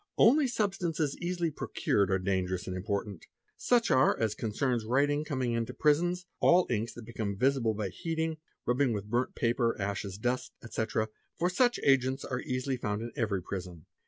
[0.17, 5.73] Only substances easily procured are dangerous and important; such are, as concerns writing coming into
[5.73, 11.09] | prisons, allinks that become visible by heating, rubbing with burnt paper, ashes, dust, etc.,
[11.37, 13.85] for such agents are easily found in every prison.